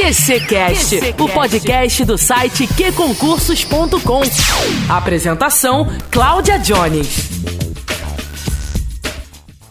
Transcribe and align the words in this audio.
QCcast, 0.00 0.98
o 1.18 1.28
podcast 1.28 2.06
do 2.06 2.16
site 2.16 2.66
qconcursos.com. 2.66 4.22
Apresentação: 4.88 5.86
Cláudia 6.10 6.58
Jones. 6.58 7.28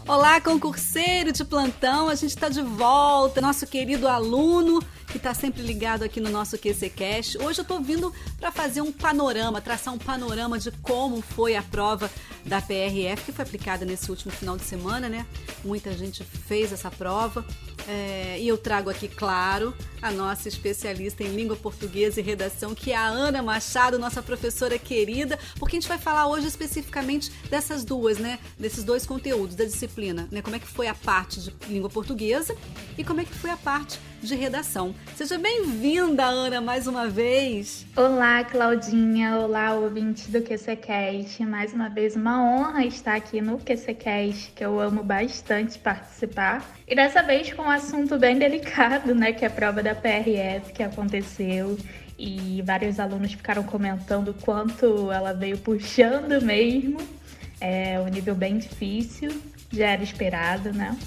Olá, 0.07 0.39
concurseiro 0.39 1.31
de 1.31 1.44
plantão, 1.44 2.10
a 2.10 2.13
gente 2.13 2.29
está 2.29 2.47
de 2.47 2.62
volta, 2.62 3.42
nosso 3.42 3.65
querido 3.65 4.07
aluno 4.07 4.84
que 5.10 5.18
está 5.18 5.33
sempre 5.33 5.62
ligado 5.62 6.04
aqui 6.04 6.20
no 6.20 6.29
nosso 6.29 6.58
QCCast. 6.58 7.38
Hoje 7.40 7.60
eu 7.60 7.63
estou 7.63 7.81
vindo 7.81 8.13
para 8.40 8.52
fazer 8.52 8.81
um 8.81 8.92
panorama, 8.92 9.60
traçar 9.60 9.94
um 9.94 9.97
panorama 9.97 10.60
de 10.60 10.72
como 10.83 11.22
foi 11.22 11.56
a 11.56 11.63
prova 11.63 12.10
da 12.46 12.62
PRF, 12.62 13.26
que 13.26 13.32
foi 13.32 13.44
aplicada 13.44 13.86
nesse 13.86 14.10
último 14.10 14.32
final 14.32 14.56
de 14.56 14.64
semana, 14.64 15.10
né? 15.10 15.26
Muita 15.64 15.92
gente 15.94 16.23
fez 16.23 16.72
essa 16.72 16.91
prova. 16.91 17.44
É, 17.88 18.38
e 18.40 18.48
eu 18.48 18.55
trago 18.55 18.90
aqui, 18.90 19.08
claro, 19.08 19.73
a 20.00 20.12
nossa 20.12 20.48
especialista 20.48 21.23
em 21.23 21.36
língua 21.36 21.55
portuguesa 21.55 22.20
e 22.20 22.23
redação, 22.23 22.76
que 22.76 22.91
é 22.91 22.96
a 22.96 23.08
Ana 23.08 23.41
Machado, 23.41 23.98
nossa 23.98 24.22
professora 24.22 24.78
querida, 24.78 25.40
porque 25.58 25.76
a 25.76 25.80
gente 25.80 25.90
vai 25.90 25.98
falar 25.98 26.28
hoje 26.28 26.46
especificamente 26.46 27.32
dessas 27.50 27.84
duas, 27.84 28.20
né? 28.20 28.38
Desses 28.60 28.84
dois 28.84 29.08
conteúdos 29.08 29.55
da 29.55 29.64
disciplina, 29.64 30.28
né? 30.32 30.41
Como 30.44 30.55
é 30.55 30.60
que 30.60 30.68
foi 30.68 30.88
a 30.88 30.94
parte 30.94 31.40
de 31.40 31.54
língua 31.68 31.90
portuguesa 31.90 32.55
e 32.96 33.04
como 33.04 33.22
é 33.22 33.26
que 33.26 33.34
foi 33.34 33.50
a 33.50 33.58
parte 33.58 34.00
de 34.22 34.36
redação. 34.36 34.94
Seja 35.16 35.38
bem-vinda, 35.38 36.26
Ana, 36.26 36.59
mais 36.59 36.88
uma 36.88 37.08
vez. 37.08 37.86
Olá, 37.96 38.44
Claudinha. 38.44 39.38
Olá, 39.38 39.73
ouvinte 39.73 40.30
do 40.30 40.42
QCCast. 40.42 41.45
Mais 41.45 41.73
uma 41.73 41.90
vez, 41.90 42.16
uma 42.16 42.44
honra 42.44 42.86
estar 42.86 43.16
aqui 43.16 43.42
no 43.42 43.58
QCCast, 43.58 44.52
que 44.52 44.64
eu 44.64 44.80
amo 44.80 45.04
bastante 45.04 45.80
participar. 45.80 46.64
E 46.88 46.95
dessa 46.95 47.22
vez 47.22 47.54
com 47.54 47.64
um 47.64 47.70
assunto 47.70 48.18
bem 48.18 48.38
delicado, 48.38 49.16
né, 49.16 49.32
que 49.32 49.45
é 49.45 49.48
a 49.48 49.52
prova 49.52 49.82
da 49.82 49.95
PRF 49.95 50.73
que 50.73 50.84
aconteceu. 50.84 51.78
E 52.17 52.62
vários 52.66 53.00
alunos 53.00 53.31
ficaram 53.31 53.64
comentando 53.64 54.36
quanto 54.42 55.12
ela 55.12 55.34
veio 55.34 55.58
puxando 55.58 56.42
mesmo. 56.42 57.00
É 57.62 58.00
um 58.00 58.08
nível 58.08 58.36
bem 58.36 58.58
difícil, 58.58 59.31
já 59.72 59.92
era 59.92 60.03
esperado, 60.03 60.73
né? 60.73 60.97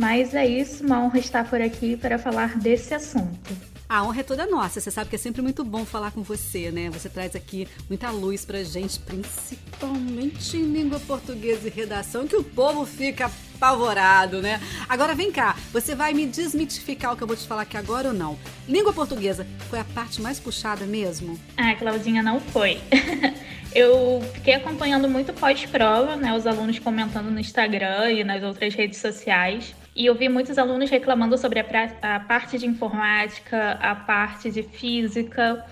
Mas 0.00 0.34
é 0.34 0.46
isso, 0.46 0.82
uma 0.82 1.04
honra 1.04 1.18
estar 1.18 1.46
por 1.46 1.60
aqui 1.60 1.94
para 1.94 2.18
falar 2.18 2.56
desse 2.58 2.94
assunto. 2.94 3.54
A 3.86 4.02
honra 4.02 4.20
é 4.20 4.22
toda 4.22 4.46
nossa. 4.46 4.80
Você 4.80 4.90
sabe 4.90 5.10
que 5.10 5.16
é 5.16 5.18
sempre 5.18 5.42
muito 5.42 5.62
bom 5.62 5.84
falar 5.84 6.10
com 6.10 6.22
você, 6.22 6.70
né? 6.70 6.88
Você 6.88 7.10
traz 7.10 7.36
aqui 7.36 7.68
muita 7.86 8.08
luz 8.08 8.46
pra 8.46 8.64
gente, 8.64 8.98
principalmente 8.98 10.56
em 10.56 10.72
língua 10.72 10.98
portuguesa 11.00 11.68
e 11.68 11.70
redação, 11.70 12.26
que 12.26 12.34
o 12.34 12.42
povo 12.42 12.86
fica 12.86 13.30
apavorado, 13.56 14.40
né? 14.40 14.58
Agora 14.88 15.14
vem 15.14 15.30
cá, 15.30 15.54
você 15.70 15.94
vai 15.94 16.14
me 16.14 16.24
desmitificar 16.24 17.12
o 17.12 17.16
que 17.16 17.22
eu 17.22 17.26
vou 17.26 17.36
te 17.36 17.46
falar 17.46 17.62
aqui 17.62 17.76
agora 17.76 18.08
ou 18.08 18.14
não? 18.14 18.38
Língua 18.66 18.94
portuguesa 18.94 19.46
foi 19.68 19.80
a 19.80 19.84
parte 19.84 20.22
mais 20.22 20.40
puxada 20.40 20.86
mesmo? 20.86 21.38
Ah, 21.58 21.74
Claudinha, 21.74 22.22
não 22.22 22.40
foi. 22.40 22.80
eu 23.74 24.22
fiquei 24.32 24.54
acompanhando 24.54 25.10
muito 25.10 25.34
pós-prova, 25.34 26.16
né? 26.16 26.32
Os 26.32 26.46
alunos 26.46 26.78
comentando 26.78 27.30
no 27.30 27.38
Instagram 27.38 28.12
e 28.12 28.24
nas 28.24 28.42
outras 28.42 28.74
redes 28.74 28.98
sociais. 28.98 29.78
E 29.94 30.06
eu 30.06 30.14
vi 30.14 30.28
muitos 30.28 30.58
alunos 30.58 30.88
reclamando 30.88 31.36
sobre 31.36 31.60
a, 31.60 31.66
a 32.02 32.20
parte 32.20 32.58
de 32.58 32.66
informática, 32.66 33.72
a 33.80 33.94
parte 33.94 34.50
de 34.50 34.62
física. 34.62 35.64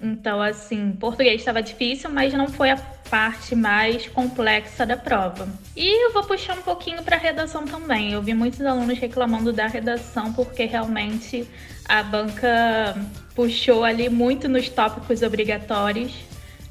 Então, 0.00 0.40
assim, 0.40 0.92
português 0.92 1.40
estava 1.40 1.62
difícil, 1.62 2.10
mas 2.10 2.32
não 2.32 2.48
foi 2.48 2.70
a 2.70 2.76
parte 2.76 3.54
mais 3.54 4.06
complexa 4.08 4.84
da 4.84 4.96
prova. 4.96 5.48
E 5.76 6.06
eu 6.06 6.12
vou 6.12 6.24
puxar 6.24 6.58
um 6.58 6.62
pouquinho 6.62 7.02
para 7.02 7.16
a 7.16 7.18
redação 7.18 7.64
também. 7.64 8.12
Eu 8.12 8.22
vi 8.22 8.34
muitos 8.34 8.60
alunos 8.60 8.98
reclamando 8.98 9.52
da 9.52 9.66
redação 9.66 10.32
porque 10.32 10.64
realmente 10.64 11.48
a 11.88 12.02
banca 12.02 12.94
puxou 13.34 13.84
ali 13.84 14.08
muito 14.08 14.48
nos 14.48 14.68
tópicos 14.68 15.22
obrigatórios 15.22 16.12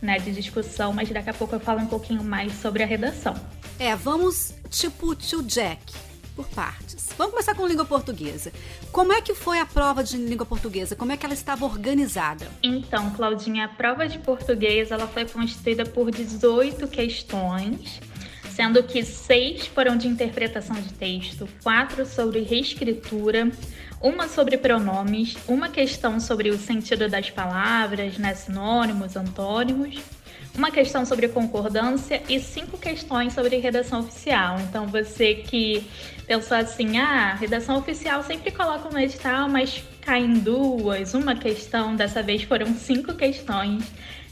né, 0.02 0.20
de 0.20 0.32
discussão, 0.32 0.94
mas 0.94 1.10
daqui 1.10 1.30
a 1.30 1.34
pouco 1.34 1.56
eu 1.56 1.60
falo 1.60 1.80
um 1.80 1.88
pouquinho 1.88 2.24
mais 2.24 2.54
sobre 2.54 2.84
a 2.84 2.86
redação. 2.86 3.36
É, 3.80 3.96
vamos 3.96 4.54
tipo 4.70 5.16
tio 5.16 5.42
Jack 5.44 6.13
por 6.36 6.48
partes. 6.48 7.10
Vamos 7.18 7.34
começar 7.34 7.56
com 7.56 7.66
língua 7.68 7.86
portuguesa. 7.86 8.52
Como 8.92 9.14
é 9.14 9.22
que 9.22 9.34
foi 9.34 9.60
a 9.60 9.66
prova 9.66 10.04
de 10.04 10.18
língua 10.18 10.46
portuguesa? 10.46 10.96
Como 10.96 11.12
é 11.12 11.18
que 11.18 11.26
ela 11.26 11.34
estava 11.34 11.66
organizada? 11.66 12.48
Então, 12.62 13.12
Claudinha, 13.12 13.66
a 13.66 13.68
prova 13.68 14.08
de 14.08 14.20
português 14.20 14.92
ela 14.92 15.08
foi 15.08 15.26
constituída 15.26 15.86
por 15.86 16.12
18 16.12 16.88
questões, 16.88 18.02
sendo 18.56 18.84
que 18.84 19.04
seis 19.04 19.68
foram 19.68 19.96
de 19.96 20.08
interpretação 20.08 20.76
de 20.76 20.94
texto, 20.94 21.48
quatro 21.62 22.06
sobre 22.06 22.42
reescritura, 22.42 23.52
uma 24.02 24.28
sobre 24.28 24.58
pronomes, 24.58 25.38
uma 25.48 25.70
questão 25.70 26.20
sobre 26.20 26.50
o 26.50 26.58
sentido 26.58 27.08
das 27.08 27.30
palavras, 27.30 28.18
né, 28.18 28.34
sinônimos, 28.34 29.16
antônimos 29.16 30.02
uma 30.56 30.70
questão 30.70 31.06
sobre 31.06 31.28
concordância 31.28 32.22
e 32.30 32.40
cinco 32.40 32.78
questões 32.78 33.34
sobre 33.34 33.58
redação 33.58 34.02
oficial. 34.02 34.60
Então, 34.60 34.86
você 34.88 35.36
que 35.36 35.84
pensou 36.28 36.56
assim, 36.56 36.98
ah, 36.98 37.34
redação 37.34 37.78
oficial 37.78 38.24
sempre 38.24 38.52
coloca 38.52 38.90
no 38.90 39.00
edital, 39.00 39.50
mas 39.50 39.84
cai 40.02 40.22
em 40.22 40.34
duas, 40.34 41.14
uma 41.14 41.36
questão, 41.36 41.96
dessa 41.96 42.22
vez 42.22 42.44
foram 42.44 42.74
cinco 42.76 43.14
questões 43.16 43.84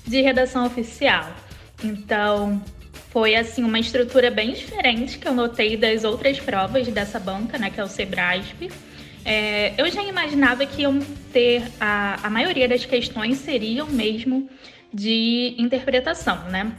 de 0.05 0.21
redação 0.21 0.65
oficial. 0.65 1.31
Então, 1.83 2.61
foi 3.09 3.35
assim 3.35 3.63
uma 3.63 3.79
estrutura 3.79 4.29
bem 4.29 4.53
diferente 4.53 5.17
que 5.17 5.27
eu 5.27 5.33
notei 5.33 5.75
das 5.75 6.03
outras 6.03 6.39
provas 6.39 6.87
dessa 6.87 7.19
banca, 7.19 7.57
né, 7.57 7.69
que 7.69 7.79
é 7.79 7.83
o 7.83 7.87
Sebrasp. 7.87 8.69
É, 9.23 9.73
eu 9.77 9.89
já 9.91 10.03
imaginava 10.03 10.65
que 10.65 10.81
iam 10.81 10.99
ter 11.31 11.63
a, 11.79 12.19
a 12.23 12.29
maioria 12.29 12.67
das 12.67 12.85
questões 12.85 13.37
seriam 13.37 13.87
mesmo 13.87 14.49
de 14.93 15.55
interpretação, 15.57 16.49
né? 16.49 16.73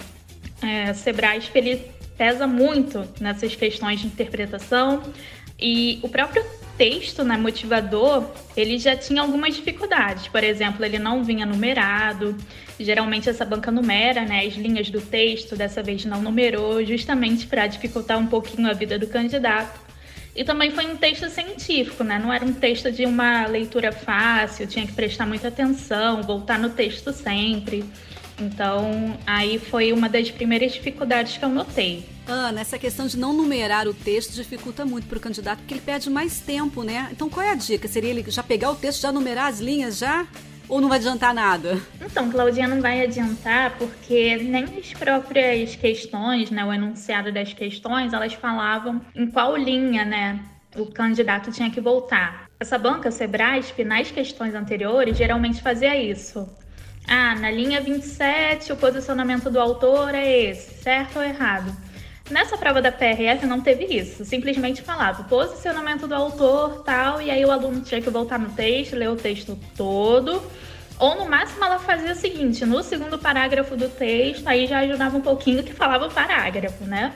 É, 0.62 0.92
Sebrasp 0.92 1.56
ele 1.56 1.90
pesa 2.16 2.46
muito 2.46 3.08
nessas 3.20 3.56
questões 3.56 4.00
de 4.00 4.06
interpretação 4.06 5.02
e 5.58 5.98
o 6.02 6.08
próprio 6.08 6.44
texto, 6.76 7.22
né, 7.22 7.36
motivador, 7.36 8.30
ele 8.56 8.78
já 8.78 8.96
tinha 8.96 9.22
algumas 9.22 9.54
dificuldades. 9.54 10.26
Por 10.28 10.42
exemplo, 10.42 10.84
ele 10.84 10.98
não 10.98 11.22
vinha 11.22 11.46
numerado. 11.46 12.36
Geralmente 12.80 13.28
essa 13.28 13.44
banca 13.44 13.70
numera, 13.70 14.22
né, 14.22 14.44
as 14.44 14.54
linhas 14.54 14.90
do 14.90 15.00
texto. 15.00 15.54
Dessa 15.54 15.82
vez 15.82 16.04
não 16.04 16.20
numerou, 16.20 16.84
justamente 16.84 17.46
para 17.46 17.66
dificultar 17.66 18.18
um 18.18 18.26
pouquinho 18.26 18.68
a 18.68 18.72
vida 18.72 18.98
do 18.98 19.06
candidato. 19.06 19.80
E 20.34 20.44
também 20.44 20.70
foi 20.70 20.86
um 20.86 20.96
texto 20.96 21.28
científico, 21.28 22.02
né? 22.02 22.18
Não 22.18 22.32
era 22.32 22.44
um 22.44 22.54
texto 22.54 22.90
de 22.90 23.04
uma 23.04 23.46
leitura 23.46 23.92
fácil, 23.92 24.66
tinha 24.66 24.86
que 24.86 24.92
prestar 24.92 25.26
muita 25.26 25.48
atenção, 25.48 26.22
voltar 26.22 26.58
no 26.58 26.70
texto 26.70 27.12
sempre. 27.12 27.84
Então, 28.40 29.18
aí 29.26 29.58
foi 29.58 29.92
uma 29.92 30.08
das 30.08 30.30
primeiras 30.30 30.72
dificuldades 30.72 31.36
que 31.36 31.44
eu 31.44 31.50
notei. 31.50 32.04
Ana, 32.26 32.60
essa 32.60 32.78
questão 32.78 33.06
de 33.06 33.18
não 33.18 33.32
numerar 33.32 33.86
o 33.86 33.92
texto 33.92 34.32
dificulta 34.32 34.86
muito 34.86 35.06
para 35.06 35.18
o 35.18 35.20
candidato, 35.20 35.58
porque 35.58 35.74
ele 35.74 35.80
perde 35.80 36.08
mais 36.08 36.40
tempo, 36.40 36.82
né? 36.82 37.08
Então, 37.12 37.28
qual 37.28 37.44
é 37.44 37.50
a 37.50 37.54
dica? 37.54 37.86
Seria 37.86 38.10
ele 38.10 38.24
já 38.28 38.42
pegar 38.42 38.70
o 38.70 38.74
texto, 38.74 39.02
já 39.02 39.12
numerar 39.12 39.48
as 39.48 39.60
linhas 39.60 39.98
já? 39.98 40.26
Ou 40.68 40.80
não 40.80 40.88
vai 40.88 40.98
adiantar 40.98 41.34
nada? 41.34 41.80
Então, 42.00 42.30
Claudinha, 42.30 42.68
não 42.68 42.80
vai 42.80 43.02
adiantar 43.02 43.76
porque 43.78 44.36
nem 44.36 44.64
as 44.64 44.92
próprias 44.92 45.76
questões, 45.76 46.50
né, 46.50 46.64
o 46.64 46.72
enunciado 46.72 47.32
das 47.32 47.52
questões, 47.52 48.12
elas 48.12 48.32
falavam 48.34 49.00
em 49.14 49.26
qual 49.26 49.56
linha, 49.56 50.04
né, 50.04 50.40
o 50.76 50.86
candidato 50.86 51.50
tinha 51.50 51.70
que 51.70 51.80
voltar. 51.80 52.46
Essa 52.58 52.78
banca 52.78 53.10
Sebrasp, 53.10 53.84
nas 53.84 54.10
questões 54.10 54.54
anteriores, 54.54 55.16
geralmente 55.16 55.60
fazia 55.60 56.00
isso. 56.00 56.48
Ah, 57.08 57.34
na 57.34 57.50
linha 57.50 57.80
27, 57.80 58.72
o 58.72 58.76
posicionamento 58.76 59.50
do 59.50 59.60
autor 59.60 60.14
é 60.14 60.50
esse, 60.50 60.82
certo 60.82 61.16
ou 61.16 61.24
errado? 61.24 61.76
Nessa 62.30 62.56
prova 62.56 62.80
da 62.80 62.92
PRF 62.92 63.46
não 63.46 63.60
teve 63.60 63.84
isso, 63.84 64.24
simplesmente 64.24 64.80
falava 64.80 65.24
posicionamento 65.24 66.06
do 66.06 66.14
autor, 66.14 66.82
tal, 66.82 67.20
e 67.20 67.30
aí 67.30 67.44
o 67.44 67.50
aluno 67.50 67.80
tinha 67.80 68.00
que 68.00 68.08
voltar 68.08 68.38
no 68.38 68.50
texto, 68.50 68.96
ler 68.96 69.10
o 69.10 69.16
texto 69.16 69.58
todo, 69.76 70.42
ou 70.98 71.16
no 71.16 71.28
máximo 71.28 71.64
ela 71.64 71.78
fazia 71.78 72.12
o 72.12 72.14
seguinte, 72.14 72.64
no 72.64 72.82
segundo 72.82 73.18
parágrafo 73.18 73.76
do 73.76 73.88
texto, 73.88 74.46
aí 74.46 74.66
já 74.66 74.78
ajudava 74.80 75.16
um 75.16 75.20
pouquinho 75.20 75.62
que 75.62 75.72
falava 75.72 76.06
o 76.06 76.10
parágrafo, 76.10 76.84
né? 76.84 77.12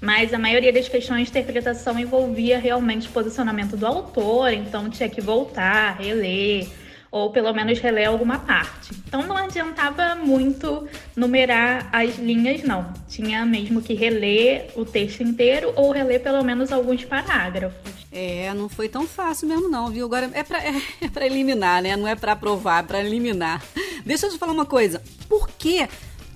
Mas 0.00 0.32
a 0.32 0.38
maioria 0.38 0.72
das 0.72 0.88
questões 0.88 1.24
de 1.24 1.30
interpretação 1.30 1.98
envolvia 1.98 2.58
realmente 2.58 3.08
o 3.08 3.10
posicionamento 3.10 3.76
do 3.76 3.86
autor, 3.86 4.52
então 4.52 4.90
tinha 4.90 5.08
que 5.08 5.20
voltar, 5.20 5.96
reler, 5.98 6.66
ou 7.10 7.30
pelo 7.30 7.52
menos 7.52 7.78
reler 7.78 8.08
alguma 8.08 8.38
parte. 8.38 8.92
Então 9.06 9.22
não 9.22 9.36
adiantava 9.36 10.14
muito 10.14 10.86
numerar 11.14 11.88
as 11.92 12.16
linhas, 12.16 12.62
não. 12.62 12.92
Tinha 13.08 13.44
mesmo 13.44 13.80
que 13.80 13.94
reler 13.94 14.70
o 14.76 14.84
texto 14.84 15.22
inteiro 15.22 15.72
ou 15.76 15.92
reler 15.92 16.22
pelo 16.22 16.42
menos 16.44 16.72
alguns 16.72 17.04
parágrafos. 17.04 17.92
É, 18.12 18.52
não 18.54 18.68
foi 18.68 18.88
tão 18.88 19.06
fácil 19.06 19.48
mesmo 19.48 19.68
não, 19.68 19.90
viu? 19.90 20.06
Agora 20.06 20.30
é 20.32 20.42
para 20.42 20.58
é, 20.64 21.08
pra 21.12 21.26
eliminar, 21.26 21.82
né? 21.82 21.96
Não 21.96 22.08
é 22.08 22.14
para 22.14 22.32
aprovar, 22.32 22.82
é 22.82 22.86
para 22.86 23.00
eliminar. 23.00 23.62
Deixa 24.04 24.26
eu 24.26 24.30
te 24.30 24.38
falar 24.38 24.52
uma 24.52 24.66
coisa. 24.66 25.02
Por 25.28 25.48
que 25.50 25.86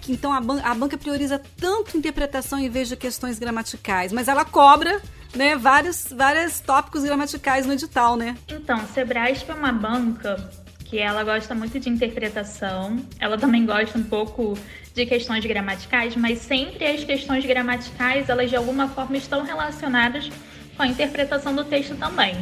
que 0.01 0.13
então 0.13 0.33
a, 0.33 0.41
ban 0.41 0.61
a 0.63 0.75
banca 0.75 0.97
prioriza 0.97 1.41
tanto 1.59 1.97
interpretação 1.97 2.59
em 2.59 2.69
vez 2.69 2.89
de 2.89 2.97
questões 2.97 3.39
gramaticais, 3.39 4.13
mas 4.13 4.29
ela 4.29 4.45
cobra 4.45 5.01
né, 5.35 5.57
vários, 5.57 6.09
vários 6.11 6.61
tópicos 6.61 7.03
gramaticais 7.03 7.67
no 7.67 7.73
edital, 7.73 8.17
né? 8.17 8.37
Então, 8.49 8.85
Sebrasp 8.87 9.49
é 9.51 9.55
uma 9.55 9.73
banca 9.73 10.51
que 10.85 10.99
ela 10.99 11.23
gosta 11.23 11.55
muito 11.55 11.79
de 11.79 11.89
interpretação, 11.89 12.99
ela 13.21 13.39
também 13.39 13.65
gosta 13.65 13.97
um 13.97 14.03
pouco 14.03 14.59
de 14.93 15.07
questões 15.07 15.45
gramaticais, 15.47 16.17
mas 16.17 16.41
sempre 16.41 16.85
as 16.85 17.05
questões 17.05 17.47
gramaticais, 17.47 18.29
elas 18.29 18.51
de 18.51 18.57
alguma 18.57 18.89
forma 18.89 19.17
estão 19.17 19.45
relacionadas 19.45 20.29
com 20.77 20.83
a 20.83 20.89
interpretação 20.89 21.55
do 21.55 21.63
texto 21.63 21.95
também. 21.97 22.35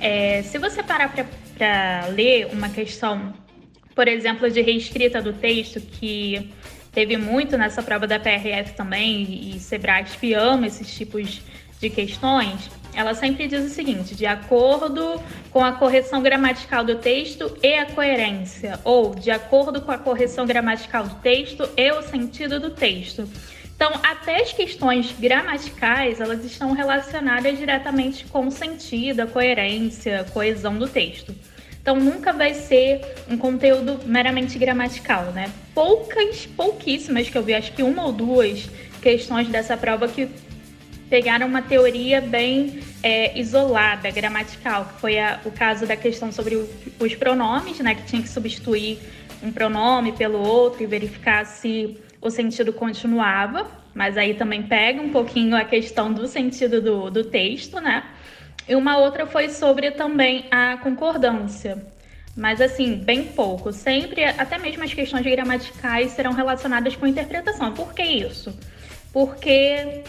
É, 0.00 0.42
se 0.42 0.56
você 0.56 0.82
parar 0.82 1.12
para 1.12 2.06
ler 2.06 2.46
uma 2.46 2.70
questão, 2.70 3.34
por 3.94 4.08
exemplo, 4.08 4.50
de 4.50 4.62
reescrita 4.62 5.20
do 5.20 5.34
texto, 5.34 5.78
que 5.78 6.50
teve 6.92 7.18
muito 7.18 7.58
nessa 7.58 7.82
prova 7.82 8.06
da 8.06 8.18
PRF 8.18 8.72
também, 8.72 9.52
e 9.54 9.60
Sebrasp 9.60 10.32
ama 10.32 10.66
esses 10.66 10.90
tipos 10.96 11.42
de 11.80 11.88
questões, 11.88 12.70
ela 12.94 13.14
sempre 13.14 13.46
diz 13.46 13.64
o 13.64 13.68
seguinte: 13.68 14.14
de 14.14 14.26
acordo 14.26 15.20
com 15.50 15.64
a 15.64 15.72
correção 15.72 16.22
gramatical 16.22 16.84
do 16.84 16.96
texto 16.96 17.56
e 17.62 17.74
a 17.74 17.86
coerência, 17.86 18.78
ou 18.84 19.14
de 19.14 19.30
acordo 19.30 19.80
com 19.80 19.90
a 19.90 19.98
correção 19.98 20.46
gramatical 20.46 21.04
do 21.04 21.14
texto 21.16 21.68
e 21.76 21.90
o 21.92 22.02
sentido 22.02 22.60
do 22.60 22.70
texto. 22.70 23.28
Então, 23.74 23.92
até 24.02 24.42
as 24.42 24.52
questões 24.52 25.14
gramaticais, 25.18 26.20
elas 26.20 26.44
estão 26.44 26.72
relacionadas 26.72 27.56
diretamente 27.56 28.26
com 28.26 28.46
o 28.46 28.50
sentido, 28.50 29.20
a 29.20 29.26
coerência, 29.26 30.20
a 30.20 30.24
coesão 30.24 30.76
do 30.76 30.86
texto. 30.86 31.34
Então, 31.80 31.96
nunca 31.96 32.30
vai 32.30 32.52
ser 32.52 33.00
um 33.26 33.38
conteúdo 33.38 33.98
meramente 34.04 34.58
gramatical, 34.58 35.32
né? 35.32 35.50
Poucas, 35.74 36.44
pouquíssimas 36.44 37.30
que 37.30 37.38
eu 37.38 37.42
vi, 37.42 37.54
acho 37.54 37.72
que 37.72 37.82
uma 37.82 38.04
ou 38.04 38.12
duas 38.12 38.68
questões 39.00 39.48
dessa 39.48 39.78
prova 39.78 40.06
que 40.06 40.28
pegaram 41.10 41.48
uma 41.48 41.60
teoria 41.60 42.20
bem 42.20 42.80
é, 43.02 43.36
isolada, 43.38 44.08
gramatical, 44.10 44.84
que 44.84 45.00
foi 45.00 45.18
a, 45.18 45.40
o 45.44 45.50
caso 45.50 45.84
da 45.84 45.96
questão 45.96 46.30
sobre 46.30 46.54
o, 46.54 46.70
os 47.00 47.14
pronomes, 47.16 47.80
né, 47.80 47.96
que 47.96 48.04
tinha 48.04 48.22
que 48.22 48.28
substituir 48.28 48.98
um 49.42 49.50
pronome 49.50 50.12
pelo 50.12 50.38
outro 50.38 50.84
e 50.84 50.86
verificar 50.86 51.44
se 51.44 51.98
o 52.22 52.30
sentido 52.30 52.72
continuava, 52.72 53.66
mas 53.92 54.16
aí 54.16 54.34
também 54.34 54.62
pega 54.62 55.02
um 55.02 55.10
pouquinho 55.10 55.56
a 55.56 55.64
questão 55.64 56.12
do 56.12 56.28
sentido 56.28 56.80
do, 56.80 57.10
do 57.10 57.24
texto, 57.24 57.80
né? 57.80 58.04
E 58.68 58.76
uma 58.76 58.98
outra 58.98 59.26
foi 59.26 59.48
sobre 59.48 59.90
também 59.90 60.44
a 60.50 60.76
concordância. 60.76 61.84
Mas 62.36 62.60
assim, 62.60 62.94
bem 62.96 63.24
pouco. 63.24 63.72
Sempre, 63.72 64.24
até 64.24 64.58
mesmo 64.58 64.84
as 64.84 64.94
questões 64.94 65.24
gramaticais 65.24 66.12
serão 66.12 66.32
relacionadas 66.32 66.94
com 66.94 67.06
interpretação. 67.06 67.72
Por 67.72 67.92
que 67.92 68.02
isso? 68.02 68.56
Porque 69.12 70.04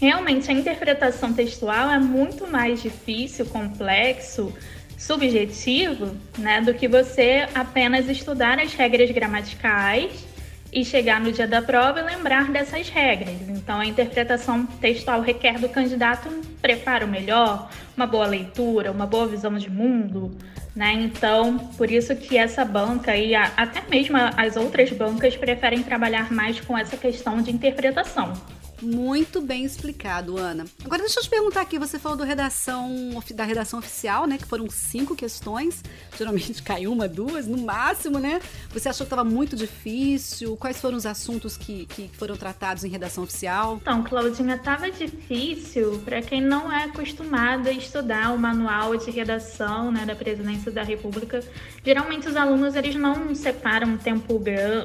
Realmente, 0.00 0.50
a 0.50 0.54
interpretação 0.54 1.32
textual 1.32 1.90
é 1.90 1.98
muito 1.98 2.46
mais 2.46 2.82
difícil, 2.82 3.46
complexo, 3.46 4.52
subjetivo, 4.98 6.14
né, 6.38 6.60
do 6.60 6.74
que 6.74 6.86
você 6.86 7.46
apenas 7.54 8.08
estudar 8.08 8.58
as 8.58 8.74
regras 8.74 9.10
gramaticais 9.10 10.26
e 10.72 10.84
chegar 10.84 11.20
no 11.20 11.32
dia 11.32 11.46
da 11.46 11.62
prova 11.62 12.00
e 12.00 12.02
lembrar 12.02 12.50
dessas 12.50 12.88
regras. 12.88 13.48
Então, 13.48 13.80
a 13.80 13.86
interpretação 13.86 14.66
textual 14.66 15.20
requer 15.20 15.58
do 15.58 15.68
candidato 15.68 16.28
um 16.28 16.42
preparo 16.60 17.06
melhor, 17.06 17.70
uma 17.96 18.06
boa 18.06 18.26
leitura, 18.26 18.92
uma 18.92 19.06
boa 19.06 19.26
visão 19.26 19.56
de 19.56 19.70
mundo, 19.70 20.36
né? 20.74 20.92
Então, 20.92 21.56
por 21.78 21.90
isso 21.90 22.14
que 22.14 22.36
essa 22.36 22.64
banca 22.64 23.16
e 23.16 23.34
até 23.34 23.82
mesmo 23.88 24.18
as 24.36 24.56
outras 24.56 24.90
bancas 24.90 25.36
preferem 25.36 25.82
trabalhar 25.82 26.30
mais 26.30 26.60
com 26.60 26.76
essa 26.76 26.96
questão 26.96 27.40
de 27.40 27.50
interpretação. 27.50 28.34
Muito 28.82 29.40
bem 29.40 29.64
explicado, 29.64 30.36
Ana. 30.36 30.66
Agora 30.84 31.02
deixa 31.02 31.18
eu 31.18 31.22
te 31.22 31.30
perguntar 31.30 31.62
aqui, 31.62 31.78
você 31.78 31.98
falou 31.98 32.18
redação, 32.24 33.22
da 33.34 33.44
redação 33.44 33.78
oficial, 33.78 34.26
né? 34.26 34.36
Que 34.36 34.44
foram 34.44 34.68
cinco 34.68 35.16
questões. 35.16 35.82
Geralmente 36.16 36.60
cai 36.62 36.86
uma, 36.86 37.08
duas, 37.08 37.46
no 37.46 37.58
máximo, 37.58 38.18
né? 38.18 38.40
Você 38.72 38.88
achou 38.88 39.06
que 39.06 39.12
estava 39.12 39.24
muito 39.24 39.56
difícil? 39.56 40.56
Quais 40.56 40.80
foram 40.80 40.96
os 40.96 41.06
assuntos 41.06 41.56
que, 41.56 41.86
que 41.86 42.10
foram 42.14 42.36
tratados 42.36 42.84
em 42.84 42.88
redação 42.88 43.24
oficial? 43.24 43.78
Então, 43.80 44.02
Claudinha, 44.02 44.56
estava 44.56 44.90
difícil 44.90 46.02
para 46.04 46.20
quem 46.20 46.40
não 46.40 46.70
é 46.70 46.84
acostumado 46.84 47.68
a 47.68 47.72
estudar 47.72 48.34
o 48.34 48.38
manual 48.38 48.96
de 48.96 49.10
redação 49.10 49.90
né, 49.90 50.04
da 50.04 50.14
Presidência 50.14 50.70
da 50.70 50.82
República. 50.82 51.40
Geralmente 51.84 52.28
os 52.28 52.36
alunos 52.36 52.74
eles 52.74 52.94
não 52.94 53.34
separam 53.34 53.88
um 53.88 53.96
tempo 53.96 54.42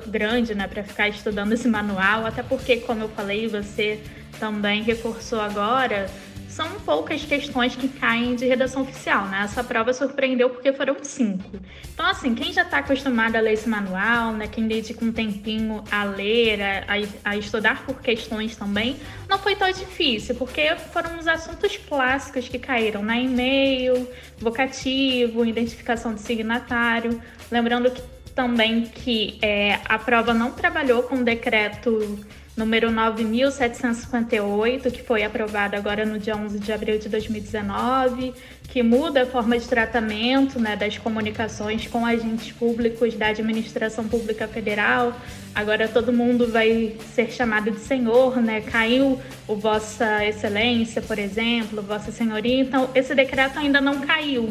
grande 0.07 0.55
né, 0.55 0.67
para 0.67 0.83
ficar 0.83 1.09
estudando 1.09 1.51
esse 1.53 1.67
manual, 1.67 2.25
até 2.25 2.41
porque, 2.43 2.77
como 2.77 3.01
eu 3.01 3.09
falei, 3.09 3.47
você 3.47 3.80
você 3.81 3.99
também 4.39 4.83
reforçou 4.83 5.41
agora, 5.41 6.09
são 6.47 6.69
poucas 6.81 7.23
questões 7.23 7.75
que 7.75 7.87
caem 7.87 8.35
de 8.35 8.45
redação 8.45 8.81
oficial, 8.81 9.25
né? 9.27 9.41
Essa 9.43 9.63
prova 9.63 9.93
surpreendeu 9.93 10.49
porque 10.49 10.73
foram 10.73 10.97
cinco. 11.01 11.49
Então, 11.93 12.05
assim, 12.05 12.35
quem 12.35 12.51
já 12.51 12.63
está 12.63 12.79
acostumado 12.79 13.37
a 13.37 13.39
ler 13.39 13.53
esse 13.53 13.69
manual, 13.69 14.33
né? 14.33 14.47
Quem 14.47 14.67
dedica 14.67 15.03
um 15.03 15.11
tempinho 15.11 15.83
a 15.89 16.03
ler, 16.03 16.61
a, 16.61 16.85
a, 17.23 17.37
estudar 17.37 17.85
por 17.85 18.01
questões 18.01 18.55
também, 18.57 18.97
não 19.29 19.39
foi 19.39 19.55
tão 19.55 19.71
difícil, 19.71 20.35
porque 20.35 20.75
foram 20.91 21.17
os 21.17 21.27
assuntos 21.27 21.77
clássicos 21.77 22.49
que 22.49 22.59
caíram, 22.59 23.01
né? 23.01 23.21
E-mail, 23.21 24.07
vocativo, 24.37 25.45
identificação 25.45 26.13
de 26.13 26.21
signatário. 26.21 27.21
Lembrando 27.49 27.89
que, 27.91 28.01
também 28.35 28.83
que 28.83 29.39
é, 29.41 29.79
a 29.85 29.97
prova 29.97 30.33
não 30.33 30.51
trabalhou 30.51 31.03
com 31.03 31.23
decreto 31.23 32.19
número 32.55 32.89
9.758, 32.89 34.91
que 34.91 35.01
foi 35.01 35.23
aprovado 35.23 35.75
agora 35.75 36.05
no 36.05 36.19
dia 36.19 36.35
11 36.35 36.59
de 36.59 36.71
abril 36.71 36.99
de 36.99 37.09
2019, 37.09 38.33
que 38.67 38.83
muda 38.83 39.23
a 39.23 39.25
forma 39.25 39.57
de 39.57 39.67
tratamento 39.67 40.59
né, 40.59 40.75
das 40.75 40.97
comunicações 40.97 41.87
com 41.87 42.05
agentes 42.05 42.51
públicos 42.51 43.15
da 43.15 43.27
administração 43.27 44.07
pública 44.07 44.47
federal. 44.47 45.13
Agora 45.53 45.87
todo 45.87 46.13
mundo 46.13 46.47
vai 46.47 46.95
ser 47.13 47.31
chamado 47.31 47.71
de 47.71 47.79
senhor, 47.79 48.37
né? 48.37 48.61
Caiu 48.61 49.19
o 49.47 49.55
Vossa 49.55 50.25
Excelência, 50.25 51.01
por 51.01 51.19
exemplo, 51.19 51.81
Vossa 51.81 52.11
Senhoria. 52.11 52.61
Então, 52.61 52.89
esse 52.95 53.13
decreto 53.13 53.59
ainda 53.59 53.81
não 53.81 53.99
caiu 54.01 54.49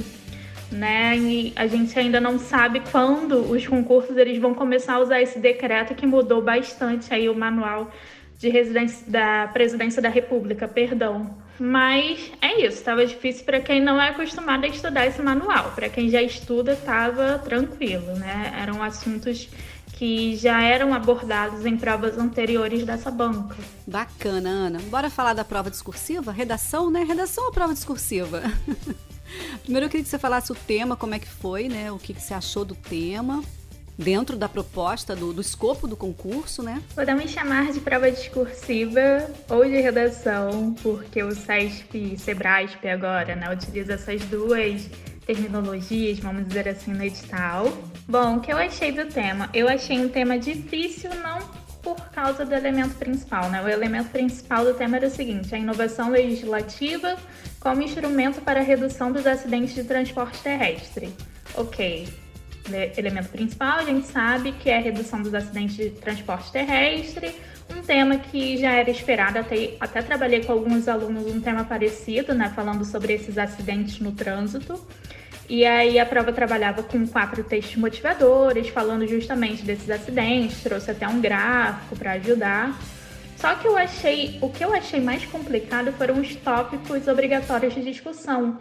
né? 0.71 1.17
E 1.17 1.53
a 1.57 1.67
gente 1.67 1.99
ainda 1.99 2.21
não 2.21 2.39
sabe 2.39 2.81
quando 2.91 3.51
os 3.51 3.67
concursos 3.67 4.17
eles 4.17 4.39
vão 4.39 4.55
começar 4.55 4.95
a 4.95 5.01
usar 5.01 5.21
esse 5.21 5.39
decreto 5.39 5.95
que 5.95 6.07
mudou 6.07 6.43
bastante 6.43 7.13
aí 7.13 7.29
o 7.29 7.35
manual 7.35 7.91
de 8.39 8.49
residência 8.49 9.05
da 9.07 9.49
Presidência 9.53 10.01
da 10.01 10.09
República, 10.09 10.67
perdão. 10.67 11.37
Mas 11.59 12.33
é 12.41 12.67
isso, 12.67 12.79
estava 12.79 13.05
difícil 13.05 13.45
para 13.45 13.61
quem 13.61 13.83
não 13.83 14.01
é 14.01 14.09
acostumado 14.09 14.65
a 14.65 14.69
estudar 14.69 15.07
esse 15.07 15.21
manual. 15.21 15.73
Para 15.75 15.91
quem 15.91 16.09
já 16.09 16.23
estuda, 16.23 16.73
estava 16.73 17.39
tranquilo, 17.39 18.17
né? 18.17 18.59
Eram 18.59 18.83
assuntos 18.83 19.47
que 19.93 20.35
já 20.37 20.63
eram 20.63 20.95
abordados 20.95 21.67
em 21.67 21.77
provas 21.77 22.17
anteriores 22.17 22.87
dessa 22.87 23.11
banca. 23.11 23.57
Bacana, 23.87 24.49
Ana. 24.49 24.79
Bora 24.89 25.11
falar 25.11 25.35
da 25.35 25.45
prova 25.45 25.71
discursiva? 25.71 26.33
Redação, 26.33 26.91
né? 26.91 27.05
Redação 27.05 27.45
ou 27.45 27.53
prova 27.53 27.75
discursiva? 27.75 28.43
Primeiro 29.63 29.87
eu 29.87 29.91
queria 29.91 30.05
que 30.05 30.11
você 30.11 30.19
falasse 30.19 30.53
o 30.53 30.55
tema, 30.55 30.97
como 30.97 31.15
é 31.15 31.19
que 31.19 31.29
foi, 31.29 31.69
né? 31.69 31.91
O 31.93 31.99
que, 31.99 32.15
que 32.15 32.21
você 32.21 32.35
achou 32.35 32.65
do 32.65 32.75
tema 32.75 33.43
dentro 34.01 34.37
da 34.37 34.49
proposta, 34.49 35.15
do, 35.15 35.33
do 35.33 35.41
escopo 35.43 35.87
do 35.87 35.97
concurso, 35.97 36.63
né? 36.63 36.83
Podemos 36.95 37.31
chamar 37.31 37.71
de 37.71 37.81
prova 37.81 38.11
discursiva 38.11 39.31
ou 39.49 39.65
de 39.65 39.79
redação, 39.81 40.75
porque 40.83 41.23
o 41.23 41.33
SESP 41.33 42.15
e 42.15 42.19
Sebrasp 42.19 42.83
agora, 42.89 43.37
né, 43.37 43.53
utiliza 43.53 43.95
essas 43.95 44.23
duas 44.25 44.89
terminologias, 45.27 46.19
vamos 46.19 46.49
dizer 46.49 46.67
assim, 46.69 46.93
no 46.93 47.05
edital. 47.05 47.67
Bom, 48.09 48.37
o 48.37 48.41
que 48.41 48.51
eu 48.53 48.57
achei 48.57 48.91
do 48.91 49.05
tema? 49.05 49.51
Eu 49.53 49.69
achei 49.69 49.99
um 49.99 50.09
tema 50.09 50.39
difícil, 50.39 51.11
não 51.17 51.61
por 51.83 51.97
causa 52.11 52.45
do 52.45 52.55
elemento 52.55 52.95
principal, 52.97 53.49
né? 53.51 53.63
O 53.63 53.69
elemento 53.69 54.11
principal 54.11 54.65
do 54.65 54.75
tema 54.75 54.97
era 54.97 55.07
o 55.07 55.11
seguinte: 55.11 55.55
a 55.55 55.59
inovação 55.59 56.11
legislativa 56.11 57.17
como 57.61 57.83
instrumento 57.83 58.41
para 58.41 58.61
redução 58.61 59.13
dos 59.13 59.27
acidentes 59.27 59.75
de 59.75 59.85
transporte 59.85 60.39
terrestre. 60.43 61.13
Ok. 61.55 62.09
Elemento 62.97 63.29
principal, 63.31 63.79
a 63.79 63.85
gente 63.85 64.07
sabe 64.07 64.53
que 64.53 64.71
é 64.71 64.79
a 64.79 64.81
redução 64.81 65.23
dos 65.23 65.35
acidentes 65.35 65.77
de 65.77 65.91
transporte 65.91 66.53
terrestre, 66.53 67.35
um 67.77 67.83
tema 67.83 68.17
que 68.17 68.57
já 68.57 68.73
era 68.73 68.91
esperado, 68.91 69.39
até, 69.39 69.75
até 69.81 70.03
trabalhei 70.03 70.45
com 70.45 70.53
alguns 70.53 70.87
alunos 70.87 71.27
um 71.27 71.41
tema 71.41 71.65
parecido, 71.65 72.35
né, 72.35 72.53
falando 72.55 72.85
sobre 72.85 73.13
esses 73.13 73.37
acidentes 73.39 73.99
no 74.01 74.13
trânsito. 74.13 74.81
E 75.49 75.67
aí 75.67 75.99
a 75.99 76.07
prova 76.07 76.33
trabalhava 76.33 76.83
com 76.85 77.05
quatro 77.09 77.43
textos 77.43 77.77
motivadores, 77.77 78.69
falando 78.69 79.05
justamente 79.07 79.65
desses 79.65 79.91
acidentes, 79.91 80.63
trouxe 80.63 80.93
até 80.93 81.09
um 81.09 81.21
gráfico 81.21 81.97
para 81.97 82.13
ajudar. 82.13 82.79
Só 83.41 83.55
que 83.55 83.67
eu 83.67 83.75
achei, 83.75 84.39
o 84.43 84.51
que 84.51 84.63
eu 84.63 84.75
achei 84.75 85.01
mais 85.01 85.25
complicado 85.25 85.91
foram 85.93 86.21
os 86.21 86.37
tópicos 86.37 87.09
obrigatórios 87.09 87.75
de 87.75 87.83
discussão, 87.83 88.61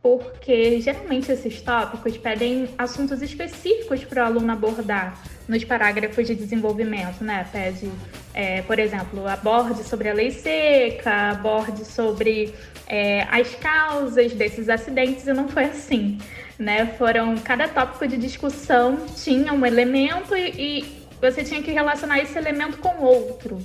porque 0.00 0.80
geralmente 0.80 1.32
esses 1.32 1.60
tópicos 1.60 2.16
pedem 2.16 2.68
assuntos 2.78 3.20
específicos 3.22 4.04
para 4.04 4.22
o 4.22 4.26
aluno 4.26 4.52
abordar 4.52 5.20
nos 5.48 5.64
parágrafos 5.64 6.28
de 6.28 6.36
desenvolvimento, 6.36 7.24
né? 7.24 7.44
Pede, 7.50 7.90
é, 8.32 8.62
por 8.62 8.78
exemplo, 8.78 9.26
aborde 9.26 9.82
sobre 9.82 10.08
a 10.08 10.14
lei 10.14 10.30
seca, 10.30 11.32
aborde 11.32 11.84
sobre 11.84 12.54
é, 12.86 13.22
as 13.22 13.52
causas 13.56 14.32
desses 14.32 14.68
acidentes, 14.68 15.26
e 15.26 15.32
não 15.32 15.48
foi 15.48 15.64
assim. 15.64 16.18
Né? 16.56 16.86
Foram 16.96 17.36
cada 17.36 17.66
tópico 17.66 18.06
de 18.06 18.16
discussão 18.16 19.06
tinha 19.16 19.52
um 19.52 19.66
elemento 19.66 20.36
e, 20.36 20.50
e 20.56 21.06
você 21.20 21.42
tinha 21.42 21.60
que 21.62 21.72
relacionar 21.72 22.20
esse 22.20 22.38
elemento 22.38 22.78
com 22.78 23.02
outro. 23.02 23.60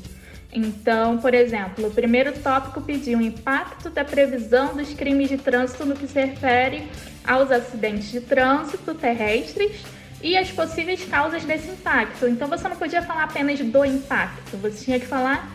Então, 0.55 1.17
por 1.17 1.33
exemplo, 1.33 1.87
o 1.87 1.91
primeiro 1.91 2.31
tópico 2.31 2.79
pediu 2.79 3.19
o 3.19 3.21
impacto 3.21 3.89
da 3.89 4.05
previsão 4.05 4.73
dos 4.73 4.93
crimes 4.93 5.27
de 5.27 5.37
trânsito 5.37 5.85
no 5.85 5.95
que 5.95 6.07
se 6.07 6.17
refere 6.17 6.87
aos 7.27 7.51
acidentes 7.51 8.09
de 8.09 8.21
trânsito 8.21 8.95
terrestres 8.95 9.83
e 10.23 10.37
as 10.37 10.49
possíveis 10.49 11.03
causas 11.03 11.43
desse 11.43 11.67
impacto. 11.69 12.25
Então, 12.25 12.47
você 12.47 12.69
não 12.69 12.77
podia 12.77 13.01
falar 13.01 13.25
apenas 13.25 13.59
do 13.59 13.83
impacto, 13.83 14.55
você 14.57 14.85
tinha 14.85 14.99
que 14.99 15.05
falar 15.05 15.51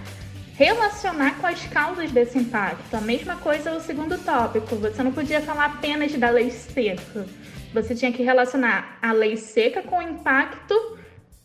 relacionar 0.52 1.38
com 1.40 1.47
as 1.47 1.64
causas 1.69 2.12
desse 2.12 2.37
impacto. 2.37 2.95
A 2.95 3.00
mesma 3.00 3.37
coisa 3.37 3.73
o 3.73 3.80
segundo 3.80 4.19
tópico, 4.19 4.76
você 4.76 5.02
não 5.02 5.11
podia 5.11 5.40
falar 5.40 5.64
apenas 5.64 6.12
da 6.12 6.28
lei 6.28 6.50
seca. 6.50 7.25
Você 7.73 7.95
tinha 7.95 8.12
que 8.12 8.23
relacionar 8.23 8.99
a 9.00 9.12
lei 9.12 9.38
seca 9.38 9.80
com 9.80 9.97
o 9.97 10.02
impacto 10.02 10.89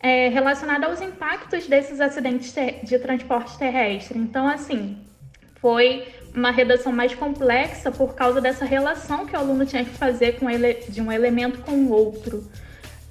é, 0.05 0.29
relacionada 0.29 0.85
aos 0.85 1.01
impactos 1.01 1.65
desses 1.65 1.99
acidentes 1.99 2.53
de 2.83 2.99
transporte 2.99 3.57
terrestre. 3.57 4.19
Então, 4.19 4.47
assim, 4.47 4.99
foi 5.59 6.07
uma 6.31 6.51
redação 6.51 6.91
mais 6.91 7.15
complexa 7.15 7.89
por 7.89 8.13
causa 8.13 8.39
dessa 8.39 8.65
relação 8.65 9.25
que 9.25 9.35
o 9.35 9.39
aluno 9.39 9.65
tinha 9.65 9.83
que 9.83 9.89
fazer 9.89 10.33
com 10.33 10.47
ele, 10.47 10.75
de 10.89 11.01
um 11.01 11.11
elemento 11.11 11.57
com 11.61 11.71
o 11.71 11.91
outro. 11.91 12.47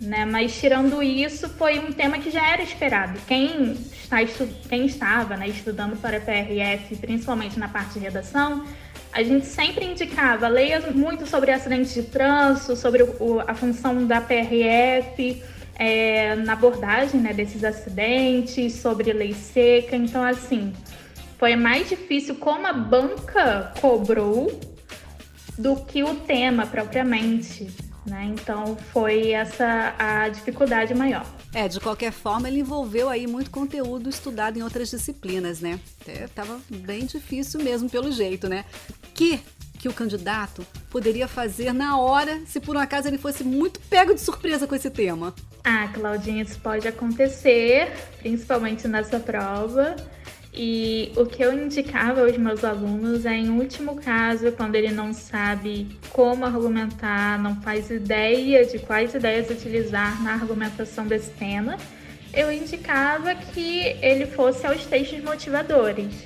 Né? 0.01 0.25
Mas 0.25 0.55
tirando 0.55 1.03
isso, 1.03 1.49
foi 1.49 1.81
um 1.81 1.91
tema 1.91 2.21
que 2.21 2.31
já 2.31 2.49
era 2.49 2.63
esperado. 2.63 3.19
Quem, 3.27 3.73
está 3.73 4.23
estu... 4.23 4.47
Quem 4.69 4.87
estava 4.87 5.37
né, 5.37 5.49
estudando 5.49 6.01
para 6.01 6.21
PRF, 6.21 6.95
principalmente 6.99 7.59
na 7.59 7.67
parte 7.67 7.95
de 7.95 7.99
redação, 7.99 8.65
a 9.13 9.21
gente 9.21 9.47
sempre 9.47 9.85
indicava, 9.85 10.47
leia 10.47 10.81
muito 10.93 11.27
sobre 11.27 11.51
acidentes 11.51 11.93
de 11.93 12.05
trânsito, 12.05 12.77
sobre 12.77 13.03
o, 13.03 13.41
a 13.45 13.55
função 13.55 14.07
da 14.07 14.21
PRF, 14.21 15.43
é, 15.77 16.35
na 16.37 16.53
abordagem 16.53 17.21
né, 17.21 17.33
desses 17.33 17.65
acidentes, 17.65 18.75
sobre 18.75 19.13
lei 19.13 19.35
seca. 19.35 19.97
Então, 19.97 20.23
assim, 20.23 20.73
foi 21.39 21.57
mais 21.57 21.89
difícil 21.89 22.37
como 22.37 22.67
a 22.67 22.73
banca 22.73 23.73
cobrou 23.81 24.61
do 25.59 25.77
que 25.77 26.03
o 26.03 26.15
tema 26.15 26.67
propriamente. 26.67 27.69
Né? 28.07 28.35
Então 28.35 28.77
foi 28.93 29.31
essa 29.31 29.95
a 29.99 30.29
dificuldade 30.29 30.95
maior. 30.95 31.25
É, 31.55 31.69
de 31.69 31.81
qualquer 31.81 32.13
forma, 32.13 32.49
ele 32.49 32.61
envolveu 32.61 33.09
aí 33.09 33.27
muito 33.27 33.51
conteúdo 33.51 34.11
estudado 34.11 34.59
em 34.59 34.63
outras 34.63 34.91
disciplinas, 34.91 35.61
né? 35.61 35.81
É, 36.07 36.27
tava 36.35 36.61
bem 36.69 37.07
difícil 37.07 37.63
mesmo, 37.63 37.89
pelo 37.89 38.11
jeito, 38.13 38.49
né? 38.49 38.65
Que 39.15 39.41
que 39.85 39.89
o 39.89 39.93
candidato 39.93 40.67
poderia 40.89 41.29
fazer 41.29 41.75
na 41.75 41.99
hora 41.99 42.41
se 42.47 42.59
por 42.59 42.75
um 42.75 42.79
acaso 42.79 43.07
ele 43.07 43.19
fosse 43.19 43.45
muito 43.45 43.79
pego 43.81 44.15
de 44.15 44.21
surpresa 44.21 44.67
com 44.67 44.75
esse 44.75 44.89
tema? 44.89 45.35
Ah, 45.63 45.91
Claudinha, 45.93 46.43
isso 46.43 46.59
pode 46.61 46.89
acontecer, 46.89 47.93
principalmente 48.19 48.89
nessa 48.89 49.21
prova. 49.21 49.95
E 50.55 51.13
o 51.17 51.27
que 51.27 51.45
eu 51.45 51.53
indicava 51.53 52.23
aos 52.23 52.35
meus 52.39 52.65
alunos 52.65 53.27
é, 53.27 53.35
em 53.35 53.51
último 53.51 53.97
caso, 53.97 54.53
quando 54.53 54.75
ele 54.75 54.91
não 54.91 55.13
sabe 55.13 55.99
como 56.09 56.47
argumentar, 56.47 57.39
não 57.39 57.61
faz 57.61 57.91
ideia 57.91 58.65
de 58.65 58.79
quais 58.79 59.13
ideias 59.13 59.51
utilizar 59.51 60.23
na 60.23 60.33
argumentação 60.33 61.07
desse 61.07 61.31
tema, 61.33 61.77
eu 62.33 62.51
indicava 62.51 63.35
que 63.35 63.99
ele 64.01 64.25
fosse 64.25 64.67
aos 64.67 64.87
textos 64.87 65.23
motivadores, 65.23 66.25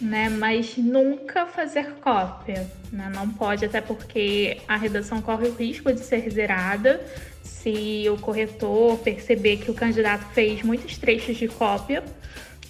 né? 0.00 0.28
Mas 0.28 0.76
nunca 0.76 1.46
fazer 1.46 1.94
cópia, 2.00 2.66
né? 2.90 3.10
Não 3.14 3.28
pode, 3.28 3.64
até 3.64 3.80
porque 3.80 4.58
a 4.66 4.76
redação 4.76 5.20
corre 5.20 5.48
o 5.48 5.54
risco 5.54 5.92
de 5.92 6.00
ser 6.00 6.30
zerada 6.30 7.00
se 7.42 8.04
o 8.08 8.16
corretor 8.16 8.98
perceber 8.98 9.58
que 9.58 9.70
o 9.70 9.74
candidato 9.74 10.24
fez 10.32 10.62
muitos 10.62 10.96
trechos 10.96 11.36
de 11.36 11.46
cópia. 11.46 12.02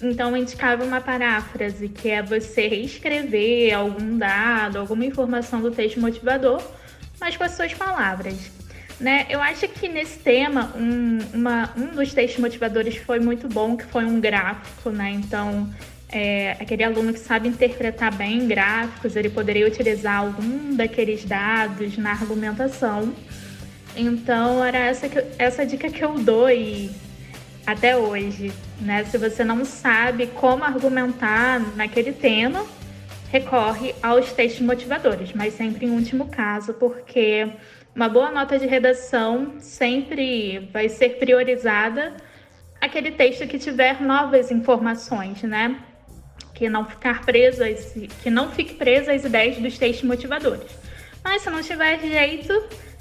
Então, 0.01 0.35
indicava 0.35 0.83
uma 0.83 0.99
paráfrase, 0.99 1.87
que 1.87 2.09
é 2.09 2.21
você 2.21 2.67
reescrever 2.67 3.73
algum 3.73 4.17
dado, 4.17 4.79
alguma 4.79 5.05
informação 5.05 5.61
do 5.61 5.71
texto 5.71 5.99
motivador, 5.99 6.61
mas 7.19 7.37
com 7.37 7.43
as 7.43 7.51
suas 7.51 7.73
palavras. 7.73 8.51
Né? 8.99 9.27
Eu 9.29 9.39
acho 9.41 9.67
que 9.67 9.87
nesse 9.87 10.19
tema, 10.19 10.73
um, 10.75 11.19
uma, 11.33 11.71
um 11.77 11.95
dos 11.95 12.13
textos 12.13 12.39
motivadores 12.39 12.97
foi 12.97 13.19
muito 13.19 13.47
bom, 13.47 13.77
que 13.77 13.85
foi 13.85 14.05
um 14.05 14.19
gráfico, 14.19 14.89
né? 14.89 15.11
Então, 15.11 15.67
é, 16.11 16.57
aquele 16.59 16.83
aluno 16.83 17.13
que 17.13 17.19
sabe 17.19 17.47
interpretar 17.47 18.13
bem 18.13 18.47
gráficos, 18.47 19.15
ele 19.15 19.29
poderia 19.29 19.65
utilizar 19.65 20.17
algum 20.17 20.75
daqueles 20.75 21.23
dados 21.23 21.97
na 21.97 22.11
argumentação. 22.11 23.13
Então, 23.95 24.63
era 24.63 24.77
essa, 24.77 25.07
que, 25.07 25.23
essa 25.37 25.65
dica 25.65 25.89
que 25.89 26.03
eu 26.03 26.19
dou 26.19 26.49
e 26.49 26.91
até 27.65 27.95
hoje, 27.95 28.51
né? 28.79 29.03
Se 29.05 29.17
você 29.17 29.43
não 29.43 29.63
sabe 29.63 30.27
como 30.27 30.63
argumentar 30.63 31.59
naquele 31.75 32.11
tema, 32.11 32.65
recorre 33.31 33.95
aos 34.01 34.31
textos 34.33 34.65
motivadores, 34.65 35.31
mas 35.33 35.53
sempre 35.53 35.85
em 35.85 35.91
último 35.91 36.27
caso, 36.27 36.73
porque 36.73 37.49
uma 37.95 38.09
boa 38.09 38.31
nota 38.31 38.57
de 38.57 38.65
redação 38.65 39.55
sempre 39.59 40.69
vai 40.73 40.89
ser 40.89 41.17
priorizada 41.17 42.13
aquele 42.81 43.11
texto 43.11 43.47
que 43.47 43.59
tiver 43.59 44.01
novas 44.01 44.51
informações, 44.51 45.43
né? 45.43 45.77
Que 46.61 46.69
não 46.69 46.85
ficar 46.85 47.25
preso, 47.25 47.63
que 48.21 48.29
não 48.29 48.51
fique 48.51 48.75
preso 48.75 49.09
às 49.09 49.25
ideias 49.25 49.57
dos 49.57 49.79
textos 49.79 50.07
motivadores. 50.07 50.69
Mas 51.23 51.41
se 51.41 51.49
não 51.49 51.59
tiver 51.59 51.99
jeito, 51.99 52.53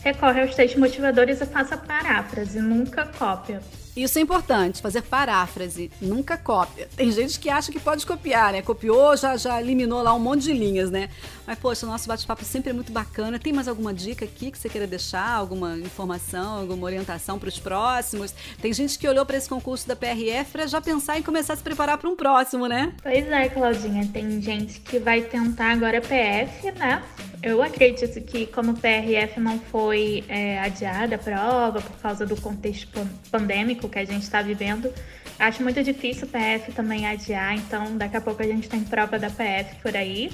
recorre 0.02 0.40
aos 0.40 0.54
textos 0.54 0.80
motivadores 0.80 1.42
e 1.42 1.44
faça 1.44 1.76
paráfrase, 1.76 2.58
nunca 2.58 3.04
cópia. 3.04 3.60
Isso 3.96 4.18
é 4.18 4.22
importante, 4.22 4.80
fazer 4.80 5.02
paráfrase, 5.02 5.90
nunca 6.00 6.36
cópia. 6.36 6.88
Tem 6.96 7.10
gente 7.10 7.38
que 7.38 7.50
acha 7.50 7.72
que 7.72 7.80
pode 7.80 8.06
copiar, 8.06 8.52
né? 8.52 8.62
Copiou, 8.62 9.16
já, 9.16 9.36
já 9.36 9.60
eliminou 9.60 10.02
lá 10.02 10.14
um 10.14 10.18
monte 10.18 10.44
de 10.44 10.52
linhas, 10.52 10.90
né? 10.90 11.08
Mas, 11.46 11.58
poxa, 11.58 11.84
o 11.84 11.88
nosso 11.88 12.06
bate-papo 12.06 12.44
sempre 12.44 12.70
é 12.70 12.72
muito 12.72 12.92
bacana. 12.92 13.38
Tem 13.38 13.52
mais 13.52 13.66
alguma 13.66 13.92
dica 13.92 14.24
aqui 14.24 14.50
que 14.50 14.58
você 14.58 14.68
queira 14.68 14.86
deixar? 14.86 15.34
Alguma 15.34 15.76
informação, 15.78 16.60
alguma 16.60 16.84
orientação 16.84 17.38
para 17.38 17.48
os 17.48 17.58
próximos? 17.58 18.32
Tem 18.62 18.72
gente 18.72 18.98
que 18.98 19.08
olhou 19.08 19.26
para 19.26 19.36
esse 19.36 19.48
concurso 19.48 19.88
da 19.88 19.96
PRF 19.96 20.52
para 20.52 20.66
já 20.66 20.80
pensar 20.80 21.18
em 21.18 21.22
começar 21.22 21.54
a 21.54 21.56
se 21.56 21.62
preparar 21.62 21.98
para 21.98 22.08
um 22.08 22.14
próximo, 22.14 22.66
né? 22.66 22.92
Pois 23.02 23.26
é, 23.26 23.48
Claudinha. 23.48 24.08
Tem 24.12 24.40
gente 24.40 24.80
que 24.80 24.98
vai 24.98 25.22
tentar 25.22 25.72
agora 25.72 26.00
PF, 26.00 26.70
né? 26.72 27.02
Eu 27.42 27.62
acredito 27.62 28.20
que, 28.20 28.46
como 28.46 28.72
o 28.72 28.74
PRF 28.74 29.40
não 29.40 29.58
foi 29.58 30.22
é, 30.28 30.58
adiada 30.58 31.14
a 31.14 31.18
prova 31.18 31.80
por 31.80 31.96
causa 31.96 32.26
do 32.26 32.38
contexto 32.38 33.00
pandêmico 33.30 33.79
que 33.88 33.98
a 33.98 34.04
gente 34.04 34.22
está 34.22 34.42
vivendo, 34.42 34.92
acho 35.38 35.62
muito 35.62 35.82
difícil 35.82 36.26
o 36.26 36.30
PF 36.30 36.72
também 36.72 37.06
adiar, 37.06 37.54
então 37.54 37.96
daqui 37.96 38.16
a 38.16 38.20
pouco 38.20 38.42
a 38.42 38.46
gente 38.46 38.68
tem 38.68 38.80
prova 38.82 39.18
da 39.18 39.30
PF 39.30 39.76
por 39.82 39.96
aí. 39.96 40.30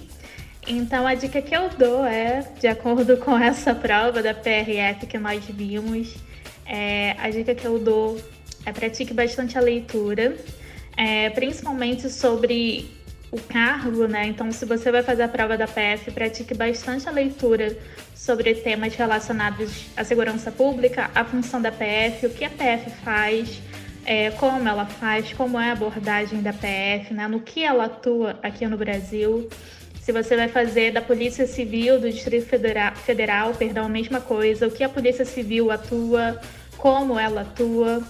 Então 0.67 1.07
a 1.07 1.15
dica 1.15 1.41
que 1.41 1.55
eu 1.55 1.69
dou 1.71 2.05
é, 2.05 2.41
de 2.59 2.67
acordo 2.67 3.17
com 3.25 3.39
essa 3.39 3.75
prova 3.75 4.23
da 4.23 4.35
PRF 4.35 5.07
que 5.07 5.19
nós 5.19 5.45
vimos, 5.45 6.17
é, 6.65 7.15
a 7.19 7.31
dica 7.31 7.55
que 7.55 7.65
eu 7.65 7.79
dou 7.79 8.21
é 8.65 8.73
pratique 8.73 9.15
bastante 9.15 9.57
a 9.57 9.61
leitura, 9.61 10.37
é, 10.97 11.31
principalmente 11.31 12.11
sobre 12.11 12.96
o 13.37 13.43
cargo, 13.43 14.07
né? 14.07 14.27
Então, 14.27 14.51
se 14.51 14.65
você 14.65 14.91
vai 14.91 15.03
fazer 15.03 15.23
a 15.23 15.29
prova 15.29 15.57
da 15.57 15.67
PF, 15.67 16.11
pratique 16.11 16.55
bastante 16.55 17.09
a 17.09 17.13
leitura 17.13 17.77
sobre 18.15 18.55
temas 18.55 18.95
relacionados 18.95 19.87
à 19.97 20.03
segurança 20.03 20.51
pública, 20.51 21.11
a 21.15 21.25
função 21.25 21.61
da 21.61 21.71
PF, 21.71 22.27
o 22.27 22.31
que 22.31 22.45
a 22.45 22.51
PF 22.51 22.91
faz, 23.05 23.61
é, 24.05 24.31
como 24.31 24.69
ela 24.69 24.87
faz, 24.87 25.33
como 25.33 25.61
é 25.61 25.71
a 25.71 25.73
abordagem 25.73 26.41
da 26.41 26.53
PF, 26.53 27.13
né? 27.13 27.29
no 27.29 27.41
que 27.41 27.63
ela 27.63 27.85
atua 27.85 28.39
aqui 28.43 28.67
no 28.67 28.77
Brasil. 28.77 29.49
Se 30.01 30.13
você 30.13 30.37
vai 30.37 30.49
fazer 30.49 30.93
da 30.93 31.03
Polícia 31.03 31.47
Civil 31.47 32.01
do 32.01 32.09
Distrito 32.09 32.47
Federal, 32.47 32.95
Federal 32.95 33.53
perdão, 33.55 33.87
a 33.87 33.89
mesma 33.89 34.21
coisa, 34.21 34.67
o 34.69 34.71
que 34.71 34.85
a 34.85 34.89
Polícia 34.89 35.25
Civil 35.25 35.71
atua, 35.71 36.41
como 36.79 37.19
ela 37.19 37.41
atua, 37.41 38.03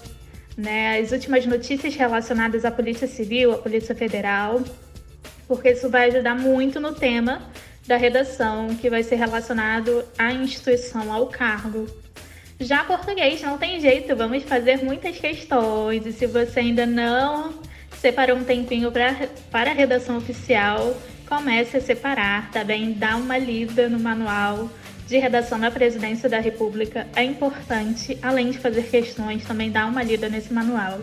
né? 0.56 0.98
As 0.98 1.12
últimas 1.12 1.46
notícias 1.46 1.94
relacionadas 1.94 2.64
à 2.64 2.70
Polícia 2.70 3.06
Civil, 3.06 3.52
à 3.52 3.58
Polícia 3.58 3.94
Federal, 3.94 4.62
porque 5.46 5.70
isso 5.70 5.88
vai 5.88 6.08
ajudar 6.08 6.34
muito 6.34 6.80
no 6.80 6.92
tema 6.92 7.42
da 7.86 7.96
redação, 7.96 8.74
que 8.74 8.90
vai 8.90 9.02
ser 9.02 9.16
relacionado 9.16 10.04
à 10.18 10.32
instituição, 10.32 11.12
ao 11.12 11.26
cargo. 11.26 11.86
Já 12.58 12.82
português 12.84 13.42
não 13.42 13.58
tem 13.58 13.80
jeito, 13.80 14.16
vamos 14.16 14.42
fazer 14.42 14.82
muitas 14.82 15.18
questões, 15.18 16.06
e 16.06 16.12
se 16.12 16.26
você 16.26 16.60
ainda 16.60 16.86
não 16.86 17.54
separou 18.00 18.36
um 18.36 18.44
tempinho 18.44 18.90
pra, 18.90 19.14
para 19.50 19.70
a 19.70 19.74
redação 19.74 20.16
oficial, 20.16 20.96
comece 21.28 21.76
a 21.76 21.80
separar, 21.80 22.50
tá 22.50 22.64
bem? 22.64 22.92
Dá 22.92 23.16
uma 23.16 23.38
lida 23.38 23.88
no 23.88 23.98
manual, 23.98 24.70
de 25.06 25.18
redação 25.18 25.58
na 25.58 25.70
Presidência 25.70 26.28
da 26.28 26.40
República 26.40 27.06
é 27.14 27.22
importante, 27.22 28.18
além 28.20 28.50
de 28.50 28.58
fazer 28.58 28.82
questões, 28.84 29.44
também 29.44 29.70
dar 29.70 29.86
uma 29.86 30.02
lida 30.02 30.28
nesse 30.28 30.52
manual. 30.52 30.98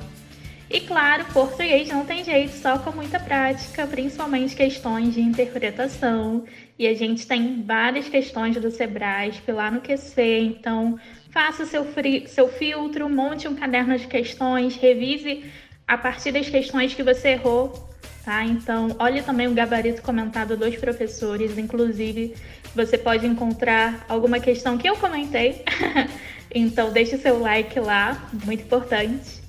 E 0.73 0.81
claro, 0.81 1.23
português 1.25 1.87
não 1.87 2.03
tem 2.03 2.23
jeito, 2.23 2.51
só 2.53 2.79
com 2.79 2.91
muita 2.91 3.19
prática, 3.19 3.85
principalmente 3.85 4.55
questões 4.55 5.13
de 5.13 5.21
interpretação. 5.21 6.45
E 6.79 6.87
a 6.87 6.95
gente 6.95 7.27
tem 7.27 7.61
várias 7.61 8.09
questões 8.09 8.57
do 8.57 8.71
Sebrasp 8.71 9.47
lá 9.51 9.69
no 9.69 9.81
QC, 9.81 10.39
então 10.39 10.99
faça 11.29 11.67
seu, 11.67 11.85
seu 12.25 12.47
filtro, 12.47 13.07
monte 13.07 13.47
um 13.47 13.53
caderno 13.53 13.95
de 13.99 14.07
questões, 14.07 14.75
revise 14.75 15.45
a 15.87 15.95
partir 15.95 16.31
das 16.31 16.49
questões 16.49 16.95
que 16.95 17.03
você 17.03 17.29
errou, 17.29 17.87
tá? 18.25 18.43
Então, 18.43 18.95
olhe 18.97 19.21
também 19.21 19.47
o 19.47 19.53
gabarito 19.53 20.01
comentado 20.01 20.57
dos 20.57 20.75
professores, 20.77 21.55
inclusive 21.55 22.33
você 22.73 22.97
pode 22.97 23.27
encontrar 23.27 24.03
alguma 24.09 24.39
questão 24.39 24.75
que 24.75 24.89
eu 24.89 24.97
comentei. 24.97 25.63
então, 26.49 26.91
deixe 26.91 27.15
seu 27.19 27.37
like 27.39 27.79
lá, 27.79 28.27
muito 28.43 28.63
importante. 28.63 29.42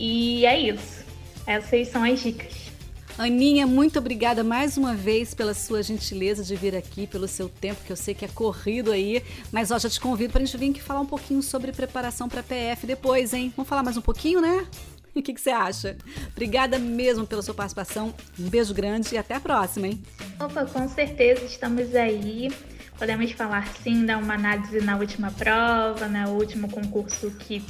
E 0.00 0.46
é 0.46 0.58
isso. 0.58 1.04
Essas 1.46 1.88
são 1.88 2.02
as 2.02 2.20
dicas. 2.20 2.70
Aninha, 3.18 3.66
muito 3.66 3.98
obrigada 3.98 4.42
mais 4.42 4.78
uma 4.78 4.94
vez 4.94 5.34
pela 5.34 5.52
sua 5.52 5.82
gentileza 5.82 6.42
de 6.42 6.56
vir 6.56 6.74
aqui, 6.74 7.06
pelo 7.06 7.28
seu 7.28 7.50
tempo, 7.50 7.82
que 7.84 7.92
eu 7.92 7.96
sei 7.96 8.14
que 8.14 8.24
é 8.24 8.28
corrido 8.28 8.90
aí. 8.92 9.22
Mas 9.52 9.70
ó, 9.70 9.78
já 9.78 9.90
te 9.90 10.00
convido 10.00 10.32
para 10.32 10.40
a 10.40 10.44
gente 10.46 10.56
vir 10.56 10.70
aqui 10.70 10.80
falar 10.80 11.00
um 11.00 11.06
pouquinho 11.06 11.42
sobre 11.42 11.70
preparação 11.70 12.30
para 12.30 12.42
PF 12.42 12.86
depois, 12.86 13.34
hein? 13.34 13.52
Vamos 13.54 13.68
falar 13.68 13.82
mais 13.82 13.98
um 13.98 14.00
pouquinho, 14.00 14.40
né? 14.40 14.66
O 15.12 15.20
que, 15.20 15.34
que, 15.34 15.40
você 15.40 15.50
acha? 15.50 15.98
Obrigada 16.30 16.78
mesmo 16.78 17.26
pela 17.26 17.42
sua 17.42 17.52
participação. 17.52 18.14
Um 18.38 18.48
beijo 18.48 18.72
grande 18.72 19.16
e 19.16 19.18
até 19.18 19.34
a 19.34 19.40
próxima, 19.40 19.88
hein? 19.88 20.00
Opa, 20.38 20.64
com 20.64 20.88
certeza 20.88 21.44
estamos 21.44 21.96
aí. 21.96 22.48
Podemos 22.96 23.32
falar 23.32 23.66
sim, 23.82 24.06
dar 24.06 24.18
uma 24.18 24.34
análise 24.34 24.80
na 24.80 24.96
última 24.96 25.32
prova, 25.32 26.06
no 26.06 26.30
último 26.30 26.70
concurso 26.70 27.28
que 27.32 27.60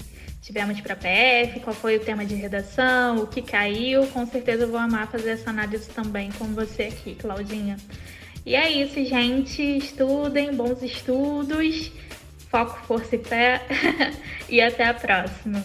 tivemos 0.41 0.81
para 0.81 0.97
PF, 0.97 1.61
qual 1.61 1.75
foi 1.75 1.97
o 1.97 2.01
tema 2.01 2.25
de 2.25 2.35
redação, 2.35 3.19
o 3.19 3.27
que 3.27 3.43
caiu. 3.43 4.07
Com 4.09 4.27
certeza 4.27 4.65
eu 4.65 4.69
vou 4.69 4.79
amar 4.79 5.11
fazer 5.11 5.31
essa 5.31 5.51
análise 5.51 5.89
também 5.91 6.31
com 6.33 6.47
você 6.47 6.85
aqui, 6.85 7.15
Claudinha. 7.15 7.77
E 8.45 8.55
é 8.55 8.71
isso, 8.71 9.05
gente. 9.05 9.63
Estudem, 9.63 10.55
bons 10.55 10.83
estudos, 10.83 11.93
foco, 12.51 12.79
força 12.87 13.17
e 13.17 13.25
fé. 13.25 13.63
e 14.49 14.61
até 14.61 14.85
a 14.87 14.95
próxima. 14.95 15.63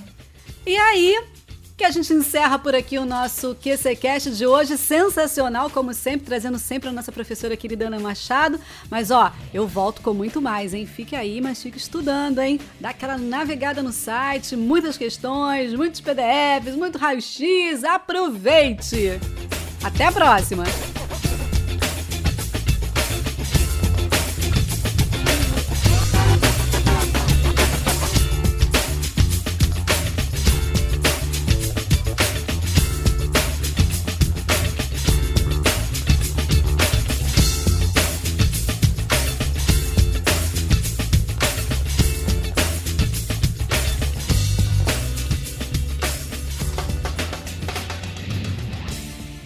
E 0.66 0.76
aí, 0.76 1.18
que 1.78 1.84
a 1.84 1.92
gente 1.92 2.14
encerra 2.14 2.58
por 2.58 2.74
aqui 2.74 2.98
o 2.98 3.06
nosso 3.06 3.56
QCCast 3.56 4.32
de 4.32 4.46
hoje, 4.46 4.78
sensacional, 4.78 5.70
como 5.70 5.94
sempre, 5.94 6.26
trazendo 6.26 6.58
sempre 6.58 6.88
a 6.88 6.92
nossa 6.92 7.12
professora 7.12 7.58
querida 7.58 7.88
Ana 7.88 8.00
Machado. 8.00 8.60
Mas 8.90 9.12
ó, 9.12 9.32
eu 9.54 9.68
volto 9.68 10.02
com 10.02 10.14
muito 10.14 10.42
mais, 10.42 10.74
hein? 10.74 10.86
Fique 10.86 11.16
aí, 11.16 11.42
mas 11.42 11.62
fique 11.62 11.78
estudando, 11.78 12.40
hein? 12.40 12.60
Dá 12.80 12.90
aquela 12.90 13.18
navegada 13.18 13.84
no 13.84 13.92
site, 13.92 14.56
muitas 14.56 14.98
questões, 14.98 15.74
muitos 15.74 16.00
PDFs, 16.00 16.76
muito 16.76 16.98
raio-x. 16.98 17.84
Aproveite! 17.84 19.20
Até 19.84 20.06
a 20.06 20.12
próxima! 20.12 20.64